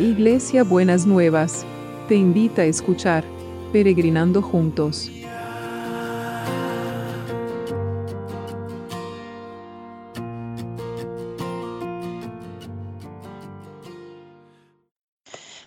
Iglesia 0.00 0.64
Buenas 0.64 1.04
Nuevas, 1.04 1.66
te 2.08 2.14
invita 2.14 2.62
a 2.62 2.64
escuchar 2.64 3.22
Peregrinando 3.70 4.40
Juntos. 4.40 5.10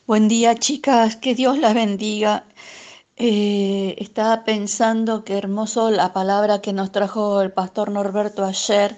Buen 0.07 0.27
día 0.27 0.55
chicas, 0.55 1.15
que 1.15 1.35
Dios 1.35 1.59
las 1.59 1.75
bendiga. 1.75 2.45
Eh, 3.17 3.95
estaba 3.99 4.43
pensando 4.45 5.23
qué 5.23 5.37
hermoso 5.37 5.91
la 5.91 6.11
palabra 6.11 6.59
que 6.59 6.73
nos 6.73 6.91
trajo 6.91 7.39
el 7.43 7.51
pastor 7.51 7.91
Norberto 7.91 8.43
ayer 8.43 8.97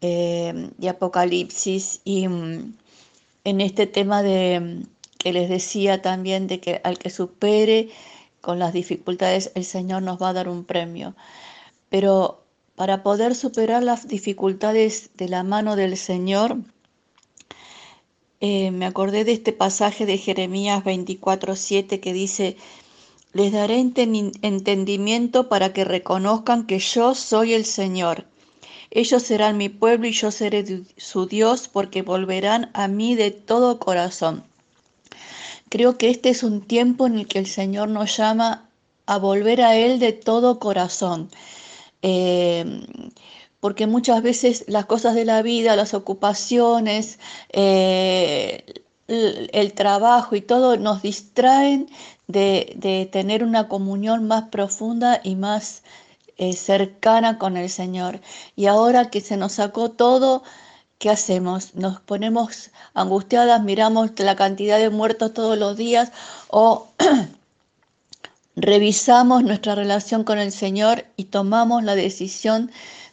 eh, 0.00 0.70
de 0.76 0.88
Apocalipsis 0.88 2.00
y 2.02 2.26
mm, 2.26 2.72
en 3.44 3.60
este 3.60 3.86
tema 3.86 4.22
de 4.22 4.82
que 5.18 5.32
les 5.32 5.48
decía 5.48 6.00
también 6.00 6.46
de 6.46 6.60
que 6.60 6.80
al 6.84 6.98
que 6.98 7.10
supere 7.10 7.90
con 8.40 8.58
las 8.58 8.72
dificultades 8.72 9.50
el 9.54 9.64
Señor 9.64 10.02
nos 10.02 10.22
va 10.22 10.30
a 10.30 10.32
dar 10.32 10.48
un 10.48 10.64
premio. 10.64 11.14
Pero 11.88 12.44
para 12.76 13.02
poder 13.02 13.34
superar 13.34 13.82
las 13.82 14.06
dificultades 14.06 15.10
de 15.16 15.28
la 15.28 15.42
mano 15.42 15.74
del 15.76 15.96
Señor, 15.96 16.58
eh, 18.40 18.70
me 18.70 18.86
acordé 18.86 19.24
de 19.24 19.32
este 19.32 19.52
pasaje 19.52 20.06
de 20.06 20.18
Jeremías 20.18 20.84
24:7 20.84 22.00
que 22.00 22.12
dice, 22.12 22.56
les 23.32 23.52
daré 23.52 23.78
entendimiento 23.80 25.48
para 25.48 25.72
que 25.72 25.84
reconozcan 25.84 26.66
que 26.66 26.78
yo 26.78 27.14
soy 27.14 27.54
el 27.54 27.64
Señor 27.64 28.26
ellos 28.90 29.22
serán 29.22 29.56
mi 29.56 29.68
pueblo 29.68 30.06
y 30.06 30.12
yo 30.12 30.30
seré 30.30 30.64
su 30.96 31.26
Dios 31.26 31.68
porque 31.68 32.02
volverán 32.02 32.70
a 32.74 32.88
mí 32.88 33.14
de 33.14 33.30
todo 33.30 33.78
corazón. 33.78 34.44
Creo 35.68 35.98
que 35.98 36.10
este 36.10 36.30
es 36.30 36.42
un 36.42 36.62
tiempo 36.62 37.06
en 37.06 37.18
el 37.18 37.28
que 37.28 37.38
el 37.38 37.46
Señor 37.46 37.88
nos 37.88 38.16
llama 38.16 38.68
a 39.06 39.18
volver 39.18 39.60
a 39.62 39.76
Él 39.76 39.98
de 39.98 40.12
todo 40.12 40.58
corazón. 40.58 41.30
Eh, 42.02 42.64
porque 43.60 43.86
muchas 43.86 44.22
veces 44.22 44.64
las 44.68 44.86
cosas 44.86 45.14
de 45.14 45.24
la 45.24 45.42
vida, 45.42 45.76
las 45.76 45.94
ocupaciones, 45.94 47.18
eh, 47.50 48.64
el, 49.08 49.72
trabajo 49.72 50.36
y 50.36 50.40
todo 50.42 50.76
nos 50.76 51.02
distraen 51.02 51.88
de, 52.26 53.08
tener 53.12 53.42
una 53.42 53.68
comunión 53.68 54.26
más 54.28 54.44
profunda 54.50 55.20
y 55.24 55.34
más 55.34 55.82
eh, 56.38 56.52
cercana 56.54 57.38
con 57.38 57.56
el 57.56 57.68
Señor. 57.70 58.20
Y 58.56 58.66
ahora 58.66 59.10
que 59.10 59.20
se 59.20 59.36
nos 59.36 59.52
sacó 59.54 59.90
todo, 59.90 60.42
¿qué 60.98 61.10
hacemos? 61.10 61.74
Nos 61.74 62.00
ponemos 62.00 62.70
angustiadas, 62.94 63.62
miramos 63.62 64.10
la 64.18 64.36
cantidad 64.36 64.78
de 64.78 64.90
muertos 64.90 65.34
todos 65.34 65.58
los 65.58 65.76
días 65.76 66.12
o 66.48 66.88
revisamos 68.56 69.42
nuestra 69.44 69.74
relación 69.74 70.24
con 70.24 70.38
el 70.38 70.52
Señor 70.52 71.04
y 71.16 71.24
tomamos 71.24 71.84
la 71.84 71.94
decisión 71.94 72.70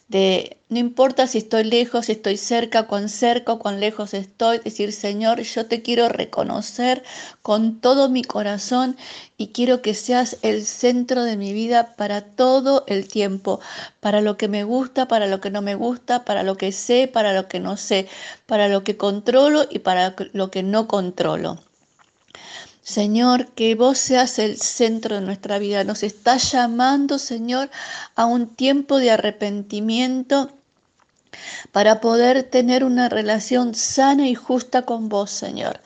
de 0.08 0.58
no 0.68 0.78
importa 0.78 1.26
si 1.26 1.38
estoy 1.38 1.64
lejos, 1.64 2.06
si 2.06 2.12
estoy 2.12 2.36
cerca, 2.36 2.84
cuán 2.86 3.08
cerca 3.08 3.52
o 3.52 3.58
cuán 3.58 3.80
lejos 3.80 4.14
estoy, 4.14 4.58
decir, 4.58 4.92
Señor, 4.92 5.40
yo 5.42 5.66
te 5.66 5.82
quiero 5.82 6.08
reconocer 6.08 7.02
con 7.42 7.80
todo 7.80 8.08
mi 8.08 8.22
corazón 8.22 8.96
y 9.36 9.48
quiero 9.48 9.82
que 9.82 9.94
seas 9.94 10.38
el 10.42 10.64
centro 10.66 11.22
de 11.24 11.36
mi 11.36 11.52
vida 11.52 11.94
para 11.96 12.22
todo 12.22 12.84
el 12.88 13.08
tiempo, 13.08 13.60
para 14.00 14.20
lo 14.20 14.36
que 14.36 14.48
me 14.48 14.64
gusta, 14.64 15.08
para 15.08 15.26
lo 15.26 15.40
que 15.40 15.50
no 15.50 15.62
me 15.62 15.74
gusta, 15.74 16.24
para 16.24 16.42
lo 16.42 16.56
que 16.56 16.72
sé, 16.72 17.08
para 17.08 17.32
lo 17.32 17.48
que 17.48 17.60
no 17.60 17.76
sé, 17.76 18.08
para 18.46 18.68
lo 18.68 18.84
que 18.84 18.96
controlo 18.96 19.66
y 19.70 19.80
para 19.80 20.14
lo 20.32 20.50
que 20.50 20.62
no 20.62 20.88
controlo. 20.88 21.60
Señor, 22.86 23.48
que 23.48 23.74
vos 23.74 23.98
seas 23.98 24.38
el 24.38 24.58
centro 24.58 25.16
de 25.16 25.20
nuestra 25.20 25.58
vida. 25.58 25.82
Nos 25.82 26.04
está 26.04 26.36
llamando, 26.36 27.18
Señor, 27.18 27.68
a 28.14 28.26
un 28.26 28.46
tiempo 28.46 28.98
de 28.98 29.10
arrepentimiento 29.10 30.52
para 31.72 32.00
poder 32.00 32.44
tener 32.44 32.84
una 32.84 33.08
relación 33.08 33.74
sana 33.74 34.28
y 34.28 34.36
justa 34.36 34.82
con 34.82 35.08
vos, 35.08 35.32
Señor. 35.32 35.80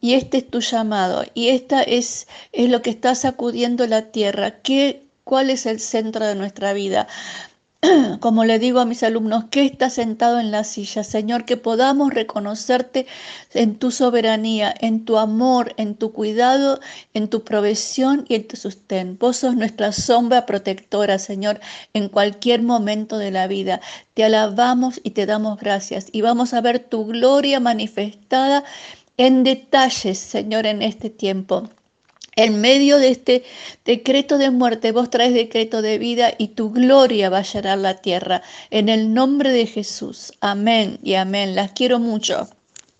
Y 0.00 0.14
este 0.14 0.38
es 0.38 0.50
tu 0.50 0.60
llamado 0.60 1.22
y 1.34 1.50
esta 1.50 1.82
es, 1.82 2.26
es 2.52 2.70
lo 2.70 2.80
que 2.80 2.88
está 2.88 3.14
sacudiendo 3.14 3.86
la 3.86 4.10
tierra. 4.10 4.62
¿Qué, 4.62 5.04
¿Cuál 5.24 5.50
es 5.50 5.66
el 5.66 5.80
centro 5.80 6.26
de 6.26 6.34
nuestra 6.34 6.72
vida? 6.72 7.08
como 8.20 8.44
le 8.44 8.60
digo 8.60 8.78
a 8.78 8.84
mis 8.84 9.02
alumnos, 9.02 9.46
que 9.50 9.64
está 9.64 9.90
sentado 9.90 10.38
en 10.38 10.52
la 10.52 10.62
silla, 10.62 11.02
Señor, 11.02 11.44
que 11.44 11.56
podamos 11.56 12.14
reconocerte 12.14 13.06
en 13.54 13.76
tu 13.76 13.90
soberanía, 13.90 14.72
en 14.80 15.04
tu 15.04 15.18
amor, 15.18 15.74
en 15.76 15.96
tu 15.96 16.12
cuidado, 16.12 16.78
en 17.12 17.28
tu 17.28 17.42
provisión 17.42 18.24
y 18.28 18.36
en 18.36 18.46
tu 18.46 18.56
sustén. 18.56 19.18
Vos 19.18 19.38
sos 19.38 19.56
nuestra 19.56 19.90
sombra 19.90 20.46
protectora, 20.46 21.18
Señor, 21.18 21.60
en 21.92 22.08
cualquier 22.08 22.62
momento 22.62 23.18
de 23.18 23.32
la 23.32 23.48
vida. 23.48 23.80
Te 24.14 24.24
alabamos 24.24 25.00
y 25.02 25.10
te 25.10 25.26
damos 25.26 25.58
gracias 25.58 26.06
y 26.12 26.20
vamos 26.22 26.54
a 26.54 26.60
ver 26.60 26.78
tu 26.78 27.06
gloria 27.06 27.58
manifestada 27.58 28.62
en 29.16 29.42
detalles, 29.42 30.18
Señor, 30.18 30.66
en 30.66 30.82
este 30.82 31.10
tiempo. 31.10 31.68
En 32.34 32.60
medio 32.60 32.98
de 32.98 33.08
este 33.08 33.44
decreto 33.84 34.38
de 34.38 34.50
muerte, 34.50 34.92
vos 34.92 35.10
traes 35.10 35.34
decreto 35.34 35.82
de 35.82 35.98
vida 35.98 36.32
y 36.38 36.48
tu 36.48 36.72
gloria 36.72 37.28
va 37.28 37.38
a 37.38 37.42
llenar 37.42 37.78
la 37.78 38.00
tierra. 38.00 38.42
En 38.70 38.88
el 38.88 39.12
nombre 39.12 39.52
de 39.52 39.66
Jesús. 39.66 40.32
Amén 40.40 40.98
y 41.02 41.14
amén. 41.14 41.54
Las 41.54 41.72
quiero 41.72 41.98
mucho. 41.98 42.48